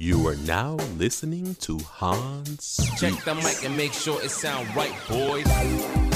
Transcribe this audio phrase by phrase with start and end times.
[0.00, 2.78] You are now listening to Hans.
[2.98, 6.07] Check the mic and make sure it sound right, boys.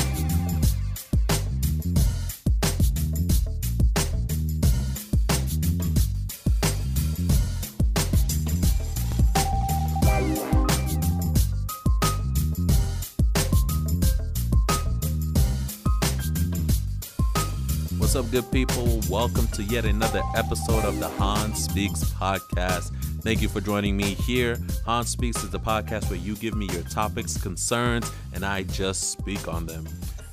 [18.32, 18.98] Good people?
[19.10, 22.90] Welcome to yet another episode of the Hans Speaks podcast.
[23.20, 24.56] Thank you for joining me here.
[24.86, 29.10] Hans Speaks is the podcast where you give me your topics, concerns, and I just
[29.10, 29.86] speak on them.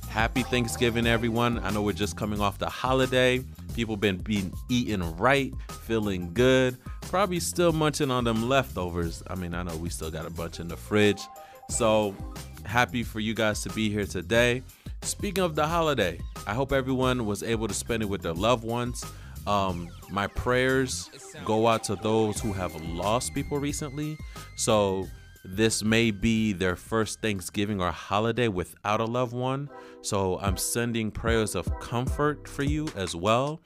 [0.07, 1.59] Happy Thanksgiving, everyone.
[1.59, 3.43] I know we're just coming off the holiday.
[3.76, 9.23] People been being eating right, feeling good, probably still munching on them leftovers.
[9.27, 11.21] I mean, I know we still got a bunch in the fridge.
[11.70, 12.16] So
[12.63, 14.63] happy for you guys to be here today.
[15.02, 18.63] Speaking of the holiday, I hope everyone was able to spend it with their loved
[18.63, 19.03] ones.
[19.48, 21.09] Um, my prayers
[21.45, 24.17] go out to those who have lost people recently.
[24.55, 25.07] So
[25.45, 29.70] this may be their first Thanksgiving or holiday without a loved one.
[30.01, 33.62] So I'm sending prayers of comfort for you as well.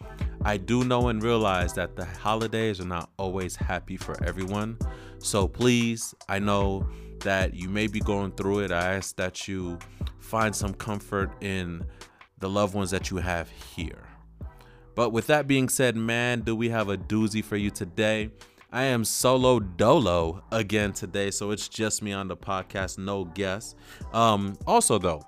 [0.45, 4.77] I do know and realize that the holidays are not always happy for everyone.
[5.19, 6.87] So please, I know
[7.21, 8.71] that you may be going through it.
[8.71, 9.79] I ask that you
[10.23, 11.85] find some comfort in
[12.39, 14.03] the loved ones that you have here.
[14.95, 18.31] But with that being said, man, do we have a doozy for you today?
[18.71, 23.75] I am solo dolo again today, so it's just me on the podcast, no guests.
[24.13, 25.23] Um, also, though,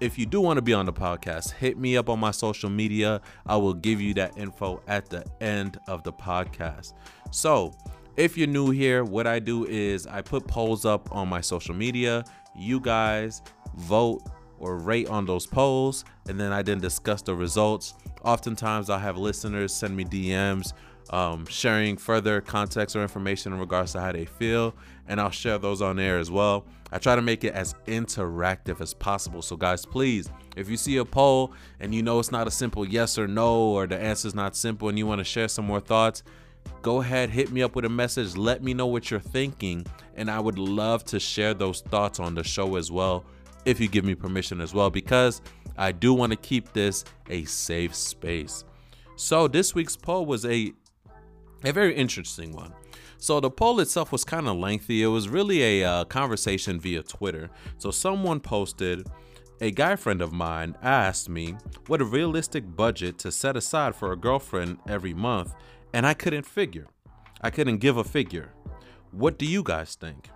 [0.00, 2.70] if you do want to be on the podcast, hit me up on my social
[2.70, 3.20] media.
[3.46, 6.94] I will give you that info at the end of the podcast.
[7.30, 7.76] So,
[8.16, 11.74] if you're new here, what I do is I put polls up on my social
[11.74, 12.24] media.
[12.56, 13.42] You guys
[13.76, 14.22] vote
[14.58, 17.94] or rate on those polls, and then I then discuss the results.
[18.24, 20.72] Oftentimes, I'll have listeners send me DMs
[21.10, 24.74] um, sharing further context or information in regards to how they feel,
[25.06, 26.66] and I'll share those on air as well.
[26.92, 29.42] I try to make it as interactive as possible.
[29.42, 32.86] So, guys, please, if you see a poll and you know it's not a simple
[32.86, 35.80] yes or no, or the answer's not simple, and you want to share some more
[35.80, 36.22] thoughts,
[36.82, 38.36] go ahead, hit me up with a message.
[38.36, 42.34] Let me know what you're thinking, and I would love to share those thoughts on
[42.34, 43.24] the show as well
[43.68, 45.42] if you give me permission as well, because
[45.76, 48.64] I do want to keep this a safe space.
[49.16, 50.72] So this week's poll was a
[51.64, 52.72] a very interesting one.
[53.18, 55.02] So the poll itself was kind of lengthy.
[55.02, 57.50] It was really a uh, conversation via Twitter.
[57.76, 59.08] So someone posted,
[59.60, 61.56] a guy friend of mine asked me
[61.88, 65.52] what a realistic budget to set aside for a girlfriend every month,
[65.92, 66.86] and I couldn't figure.
[67.40, 68.54] I couldn't give a figure.
[69.10, 70.30] What do you guys think?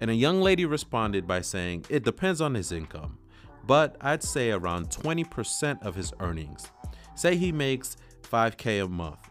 [0.00, 3.18] And a young lady responded by saying, It depends on his income,
[3.66, 6.70] but I'd say around 20% of his earnings.
[7.14, 9.30] Say he makes 5K a month,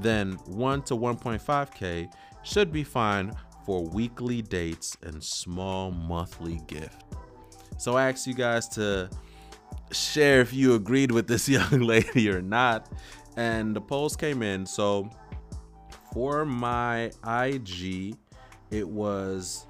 [0.00, 3.32] then 1 to 1.5K should be fine
[3.64, 7.02] for weekly dates and small monthly gift.
[7.78, 9.08] So I asked you guys to
[9.90, 12.90] share if you agreed with this young lady or not.
[13.36, 14.64] And the polls came in.
[14.66, 15.10] So
[16.12, 18.16] for my IG,
[18.70, 19.66] it was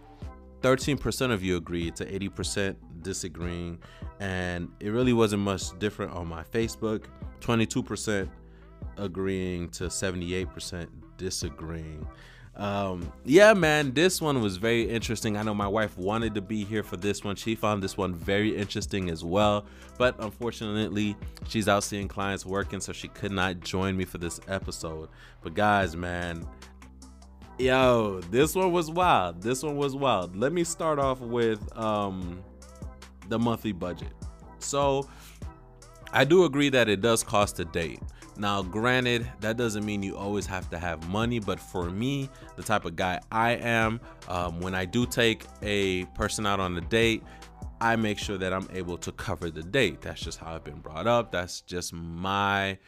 [0.64, 3.78] 13% of you agreed to 80% disagreeing.
[4.18, 7.04] And it really wasn't much different on my Facebook.
[7.40, 8.26] 22%
[8.96, 10.88] agreeing to 78%
[11.18, 12.08] disagreeing.
[12.56, 15.36] Um, yeah, man, this one was very interesting.
[15.36, 17.36] I know my wife wanted to be here for this one.
[17.36, 19.66] She found this one very interesting as well.
[19.98, 21.14] But unfortunately,
[21.46, 25.08] she's out seeing clients working, so she could not join me for this episode.
[25.42, 26.46] But guys, man,
[27.58, 29.42] yo, this one was wild.
[29.42, 30.36] This one was wild.
[30.36, 32.42] Let me start off with um,
[33.28, 34.12] the monthly budget.
[34.58, 35.08] So,
[36.12, 38.00] I do agree that it does cost a date.
[38.36, 42.62] Now, granted, that doesn't mean you always have to have money, but for me, the
[42.62, 46.80] type of guy I am, um, when I do take a person out on a
[46.80, 47.22] date,
[47.80, 50.00] I make sure that I'm able to cover the date.
[50.00, 51.30] That's just how I've been brought up.
[51.30, 52.78] That's just my,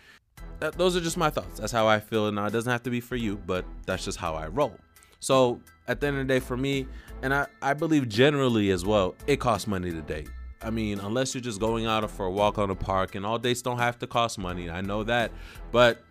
[0.61, 1.61] that, those are just my thoughts.
[1.61, 2.31] That's how I feel.
[2.33, 4.77] Now, uh, it doesn't have to be for you, but that's just how I roll.
[5.21, 6.87] So, at the end of the day, for me,
[7.23, 10.29] and I, I believe generally as well, it costs money to date.
[10.63, 13.39] I mean, unless you're just going out for a walk on the park, and all
[13.39, 14.71] dates don't have to cost money.
[14.71, 15.31] I know that,
[15.73, 16.03] but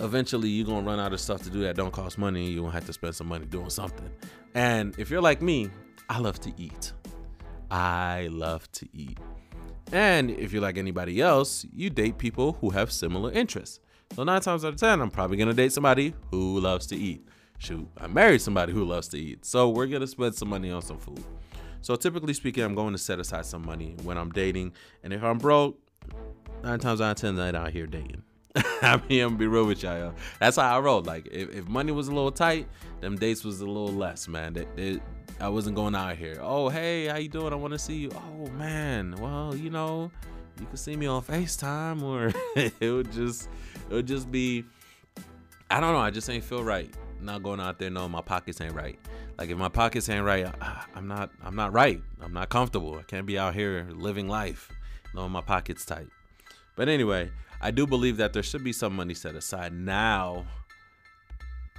[0.00, 2.50] eventually you're gonna run out of stuff to do that don't cost money.
[2.50, 4.10] You're gonna have to spend some money doing something.
[4.54, 5.70] And if you're like me,
[6.08, 6.92] I love to eat.
[7.70, 9.18] I love to eat.
[9.92, 13.80] And if you're like anybody else, you date people who have similar interests.
[14.14, 17.26] So nine times out of ten, I'm probably gonna date somebody who loves to eat.
[17.58, 19.44] Shoot, I married somebody who loves to eat.
[19.44, 21.24] So we're gonna spend some money on some food.
[21.84, 24.72] So typically speaking, I'm going to set aside some money when I'm dating.
[25.02, 25.78] And if I'm broke,
[26.62, 28.22] nine times out of ten, I'm out here dating.
[28.82, 29.98] I mean, I'm gonna be real with y'all.
[29.98, 30.14] Yo.
[30.38, 31.06] That's how I rolled.
[31.06, 32.68] Like, if, if money was a little tight,
[33.00, 34.52] them dates was a little less, man.
[34.52, 35.00] They, they,
[35.40, 36.38] I wasn't going out here.
[36.40, 37.52] Oh, hey, how you doing?
[37.52, 38.10] I want to see you.
[38.14, 40.10] Oh man, well, you know,
[40.60, 42.32] you can see me on FaceTime, or
[42.80, 43.48] it would just,
[43.90, 44.64] it would just be,
[45.68, 45.98] I don't know.
[45.98, 46.92] I just ain't feel right.
[47.20, 48.98] Not going out there knowing my pockets ain't right.
[49.36, 52.00] Like if my pockets ain't right, I, I'm not, I'm not right.
[52.20, 52.96] I'm not comfortable.
[52.98, 54.70] I can't be out here living life
[55.12, 56.08] knowing my pockets tight.
[56.76, 57.30] But anyway,
[57.64, 60.44] I do believe that there should be some money set aside now.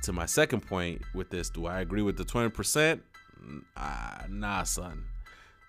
[0.01, 3.01] To my second point with this, do I agree with the 20%?
[3.77, 5.03] Uh, nah, son.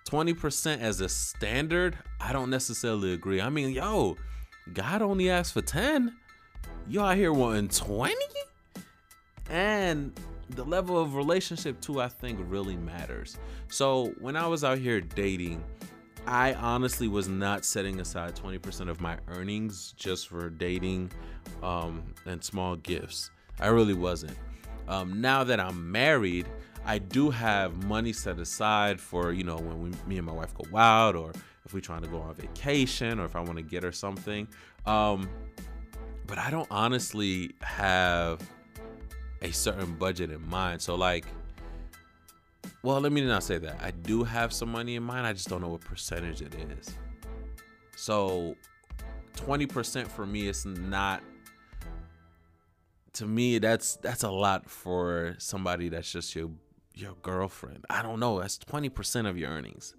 [0.09, 3.39] 20% as a standard, I don't necessarily agree.
[3.39, 4.17] I mean, yo,
[4.73, 6.15] God only asked for 10.
[6.87, 8.15] You out here wanting 20?
[9.51, 10.19] And
[10.49, 13.37] the level of relationship too, I think really matters.
[13.67, 15.63] So when I was out here dating,
[16.27, 21.09] I honestly was not setting aside 20% of my earnings just for dating
[21.63, 23.31] um, and small gifts.
[23.61, 24.37] I really wasn't.
[24.89, 26.45] Um, now that I'm married,
[26.85, 30.53] I do have money set aside for, you know, when we, me and my wife
[30.53, 31.31] go out or
[31.65, 34.49] if we're trying to go on vacation or if I want to get her something.
[34.85, 35.29] Um,
[36.27, 38.41] but I don't honestly have
[39.41, 40.81] a certain budget in mind.
[40.81, 41.25] So, like,
[42.87, 43.81] well, let me not say that.
[43.83, 45.27] I do have some money in mind.
[45.27, 46.95] I just don't know what percentage it is.
[47.97, 48.55] So,
[49.35, 51.21] 20% for me is not
[53.11, 56.49] to me that's that's a lot for somebody that's just your
[56.93, 57.83] your girlfriend.
[57.89, 58.39] I don't know.
[58.39, 59.93] That's 20% of your earnings.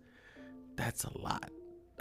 [0.77, 1.51] That's a lot.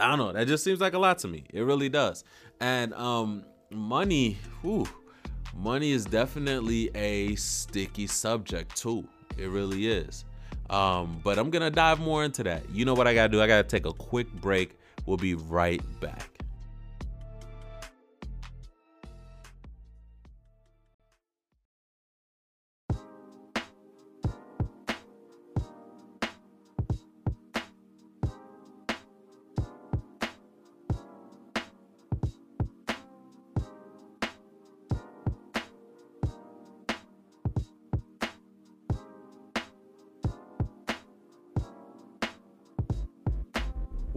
[0.00, 0.32] I don't know.
[0.32, 1.44] That just seems like a lot to me.
[1.52, 2.24] It really does.
[2.60, 4.88] And um money, whew,
[5.54, 9.06] money is definitely a sticky subject too.
[9.36, 10.24] It really is.
[10.70, 12.68] Um, but I'm gonna dive more into that.
[12.70, 13.40] You know what I gotta do?
[13.40, 14.78] I gotta take a quick break.
[15.06, 16.37] We'll be right back.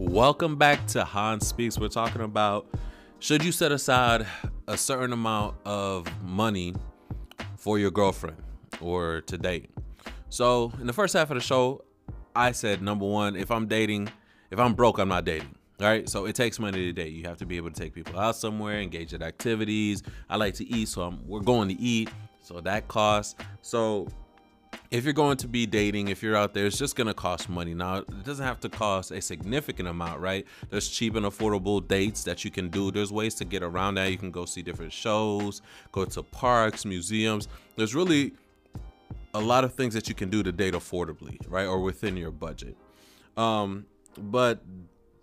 [0.08, 1.78] Welcome back to Hans Speaks.
[1.78, 2.66] We're talking about
[3.20, 4.26] should you set aside
[4.66, 6.74] a certain amount of money
[7.56, 8.36] for your girlfriend
[8.80, 9.70] or to date.
[10.28, 11.84] So, in the first half of the show,
[12.34, 14.10] I said number one, if I'm dating,
[14.50, 15.54] if I'm broke, I'm not dating.
[15.80, 16.06] All right.
[16.08, 17.12] So it takes money to date.
[17.12, 20.02] You have to be able to take people out somewhere, engage in activities.
[20.28, 22.10] I like to eat, so I'm, we're going to eat.
[22.40, 23.36] So that costs.
[23.62, 24.08] So
[24.90, 27.74] if you're going to be dating, if you're out there, it's just gonna cost money.
[27.74, 30.46] Now, it doesn't have to cost a significant amount, right?
[30.70, 32.90] There's cheap and affordable dates that you can do.
[32.90, 34.10] There's ways to get around that.
[34.10, 37.48] You can go see different shows, go to parks, museums.
[37.76, 38.32] There's really
[39.34, 41.66] a lot of things that you can do to date affordably, right?
[41.66, 42.76] Or within your budget.
[43.36, 43.86] Um,
[44.18, 44.62] but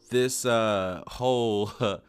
[0.09, 1.71] this uh, whole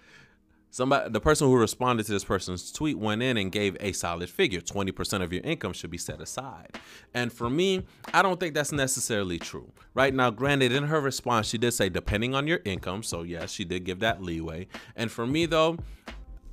[0.73, 4.31] Somebody, the person who responded to this person's tweet went in and gave a solid
[4.31, 6.79] figure 20% of your income should be set aside.
[7.13, 7.85] And for me,
[8.15, 9.73] I don't think that's necessarily true.
[9.95, 13.03] Right now, granted, in her response, she did say, depending on your income.
[13.03, 14.69] So, yes, she did give that leeway.
[14.95, 15.77] And for me, though,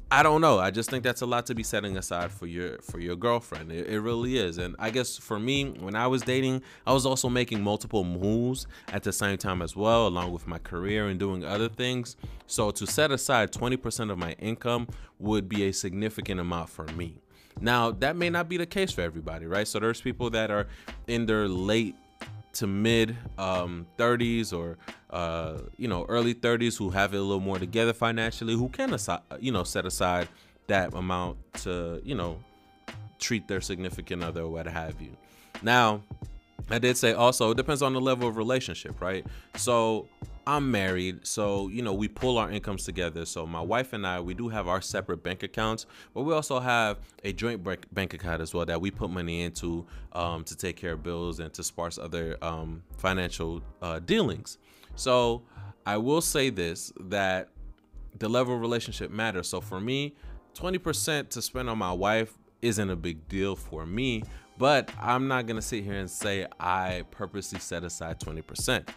[0.09, 0.57] I don't know.
[0.57, 3.74] I just think that's a lot to be setting aside for your for your girlfriend.
[3.74, 4.57] It, it, really is.
[4.57, 8.68] And I guess for me, when I was dating, I was also making multiple moves
[8.87, 12.16] at the same time as well, along with my career and doing other things.
[12.45, 14.87] So to set aside 20% of my income
[15.19, 17.18] would be a significant amount for me.
[17.59, 19.68] Now, that may not be the case for everybody, right?
[19.68, 20.68] So there's people that are
[21.07, 21.95] in their late
[22.57, 24.78] to mid um, 30s or
[25.11, 28.94] uh, you know early 30s who have it a little more together financially who can
[28.94, 30.28] aside, you know set aside
[30.66, 32.40] that amount to you know
[33.19, 35.16] treat their significant other or what have you.
[35.61, 36.02] Now
[36.69, 39.26] i did say also it depends on the level of relationship right?
[39.56, 40.07] So
[40.47, 43.25] I'm married, so you know we pull our incomes together.
[43.25, 46.61] So my wife and I, we do have our separate bank accounts, but we also
[46.61, 50.77] have a joint bank account as well that we put money into um, to take
[50.77, 54.57] care of bills and to sparse other um, financial uh, dealings.
[54.95, 55.42] So
[55.85, 57.49] I will say this that
[58.18, 59.49] the level of relationship matters.
[59.49, 60.16] So for me,
[60.56, 64.23] 20% to spend on my wife isn't a big deal for me,
[64.57, 68.87] but I'm not gonna sit here and say I purposely set aside 20%.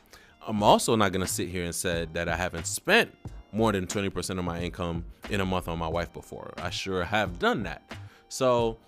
[0.46, 3.14] I'm also not gonna sit here and say that I haven't spent
[3.52, 6.52] more than 20% of my income in a month on my wife before.
[6.58, 7.82] I sure have done that.
[8.28, 8.78] So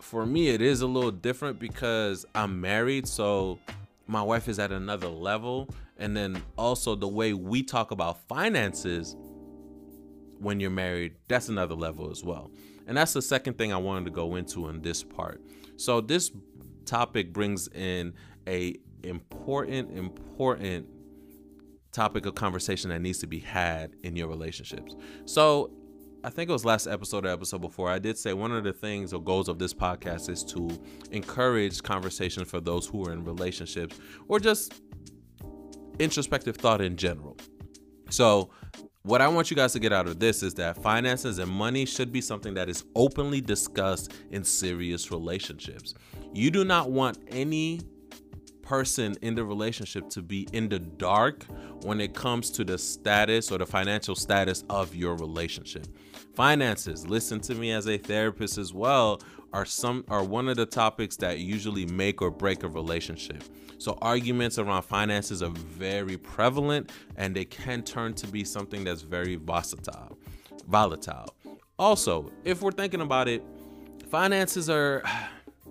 [0.00, 3.58] for me, it is a little different because I'm married, so
[4.06, 5.68] my wife is at another level.
[5.96, 9.16] And then also the way we talk about finances,
[10.38, 12.50] when you're married, that's another level as well.
[12.86, 15.40] And that's the second thing I wanted to go into in this part.
[15.76, 16.32] So this
[16.84, 18.12] topic brings in
[18.46, 18.76] a
[19.08, 20.86] important important
[21.92, 24.96] topic of conversation that needs to be had in your relationships.
[25.24, 25.70] So
[26.24, 28.72] I think it was last episode or episode before, I did say one of the
[28.72, 30.68] things or goals of this podcast is to
[31.10, 34.74] encourage conversation for those who are in relationships or just
[35.98, 37.36] introspective thought in general.
[38.10, 38.50] So,
[39.02, 41.84] what I want you guys to get out of this is that finances and money
[41.84, 45.92] should be something that is openly discussed in serious relationships.
[46.32, 47.80] You do not want any
[48.64, 51.44] person in the relationship to be in the dark
[51.82, 55.86] when it comes to the status or the financial status of your relationship.
[56.34, 59.20] Finances, listen to me as a therapist as well,
[59.52, 63.44] are some are one of the topics that usually make or break a relationship.
[63.78, 69.02] So arguments around finances are very prevalent and they can turn to be something that's
[69.02, 70.18] very volatile.
[70.66, 71.36] Volatile.
[71.78, 73.44] Also, if we're thinking about it,
[74.08, 75.04] finances are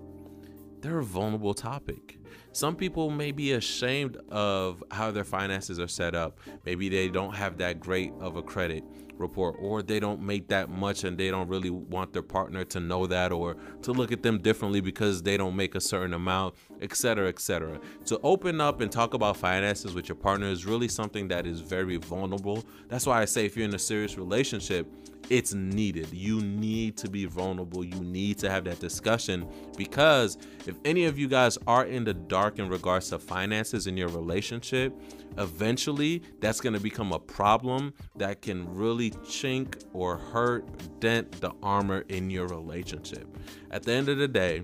[0.81, 2.19] they're a vulnerable topic.
[2.53, 6.39] Some people may be ashamed of how their finances are set up.
[6.65, 8.83] Maybe they don't have that great of a credit
[9.17, 12.79] report or they don't make that much and they don't really want their partner to
[12.79, 16.53] know that or to look at them differently because they don't make a certain amount,
[16.79, 17.79] etc., etc.
[18.05, 21.59] To open up and talk about finances with your partner is really something that is
[21.59, 22.63] very vulnerable.
[22.87, 24.87] That's why I say if you're in a serious relationship,
[25.29, 26.11] it's needed.
[26.11, 27.83] You need to be vulnerable.
[27.83, 32.13] You need to have that discussion because if any of you guys are in the
[32.13, 34.93] dark in regards to finances in your relationship,
[35.37, 40.65] eventually that's going to become a problem that can really chink or hurt,
[40.99, 43.27] dent the armor in your relationship.
[43.71, 44.63] At the end of the day,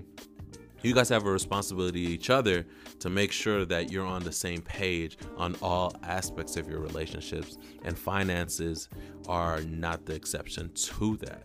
[0.82, 2.66] you guys have a responsibility to each other
[3.00, 7.58] to make sure that you're on the same page on all aspects of your relationships,
[7.84, 8.88] and finances
[9.28, 11.44] are not the exception to that.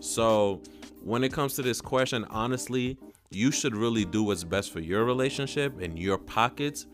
[0.00, 0.60] So,
[1.02, 2.98] when it comes to this question, honestly,
[3.30, 6.86] you should really do what's best for your relationship and your pockets.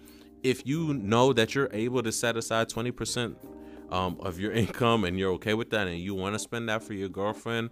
[0.43, 3.37] If you know that you're able to set aside 20%
[3.91, 6.83] um, of your income and you're okay with that and you want to spend that
[6.83, 7.71] for your girlfriend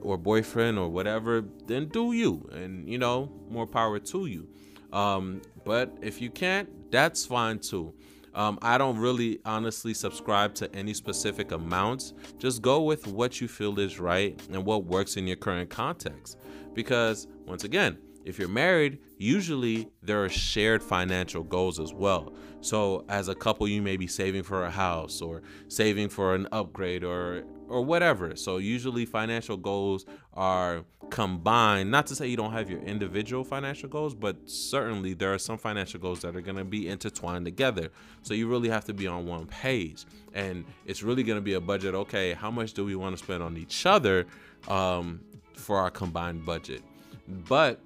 [0.00, 2.48] or boyfriend or whatever, then do you.
[2.52, 4.48] And, you know, more power to you.
[4.92, 7.94] Um, but if you can't, that's fine too.
[8.34, 12.14] Um, I don't really honestly subscribe to any specific amounts.
[12.38, 16.38] Just go with what you feel is right and what works in your current context.
[16.74, 22.32] Because, once again, if you're married, usually there are shared financial goals as well.
[22.60, 26.48] So, as a couple, you may be saving for a house or saving for an
[26.50, 28.36] upgrade or or whatever.
[28.36, 31.90] So usually financial goals are combined.
[31.90, 35.58] Not to say you don't have your individual financial goals, but certainly there are some
[35.58, 37.90] financial goals that are going to be intertwined together.
[38.22, 40.04] So you really have to be on one page.
[40.34, 41.94] And it's really going to be a budget.
[41.94, 44.26] Okay, how much do we want to spend on each other
[44.68, 45.20] um,
[45.54, 46.82] for our combined budget?
[47.28, 47.80] But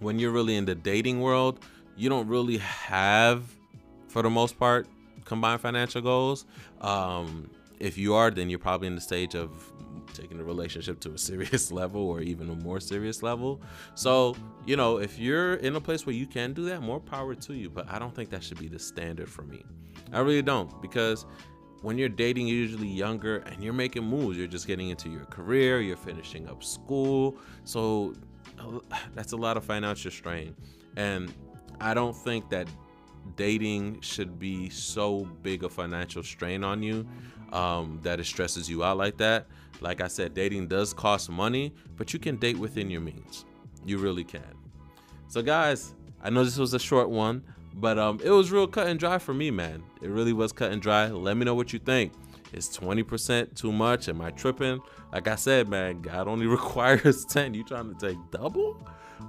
[0.00, 1.60] when you're really in the dating world,
[1.96, 3.42] you don't really have,
[4.08, 4.86] for the most part,
[5.24, 6.46] combined financial goals.
[6.80, 7.50] Um,
[7.80, 9.72] if you are, then you're probably in the stage of
[10.14, 13.60] taking a relationship to a serious level or even a more serious level.
[13.94, 17.34] So, you know, if you're in a place where you can do that, more power
[17.34, 17.70] to you.
[17.70, 19.64] But I don't think that should be the standard for me.
[20.12, 21.26] I really don't because
[21.82, 24.36] when you're dating, you're usually younger and you're making moves.
[24.36, 27.36] You're just getting into your career, you're finishing up school.
[27.64, 28.14] So
[29.14, 30.56] that's a lot of financial strain.
[30.96, 31.32] And
[31.80, 32.68] I don't think that
[33.36, 37.06] dating should be so big a financial strain on you
[37.52, 39.46] um, that it stresses you out like that.
[39.80, 43.44] Like I said, dating does cost money, but you can date within your means.
[43.84, 44.54] You really can.
[45.28, 47.44] So, guys, I know this was a short one,
[47.74, 49.82] but um, it was real cut and dry for me, man.
[50.02, 51.08] It really was cut and dry.
[51.08, 52.12] Let me know what you think.
[52.52, 54.08] Is 20% too much?
[54.08, 54.80] Am I tripping?
[55.12, 57.54] Like I said, man, God only requires 10.
[57.54, 58.76] You trying to take double?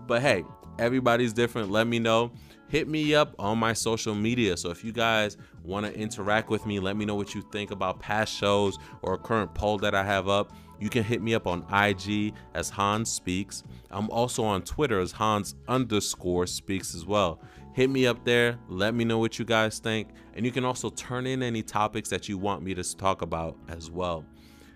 [0.08, 0.46] But hey,
[0.80, 1.70] everybody's different.
[1.70, 2.32] Let me know
[2.70, 4.56] hit me up on my social media.
[4.56, 7.72] So if you guys want to interact with me, let me know what you think
[7.72, 10.54] about past shows or a current poll that I have up.
[10.80, 13.64] You can hit me up on IG as Hans Speaks.
[13.92, 17.42] I'm also on Twitter as Hans underscore Speaks as well.
[17.74, 18.58] Hit me up there.
[18.70, 20.10] Let me know what you guys think.
[20.36, 23.58] And you can also turn in any topics that you want me to talk about
[23.68, 24.24] as well.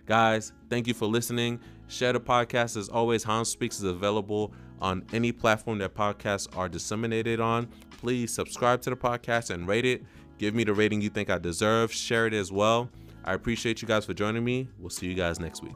[0.06, 1.60] Guys, thank you for listening.
[1.88, 2.76] Share the podcast.
[2.76, 4.54] As always, Hans Speaks is available
[4.84, 7.68] on any platform that podcasts are disseminated on.
[7.98, 10.04] Please subscribe to the podcast and rate it.
[10.38, 11.92] Give me the rating you think I deserve.
[11.92, 12.90] Share it as well.
[13.24, 14.68] I appreciate you guys for joining me.
[14.78, 15.76] We'll see you guys next week.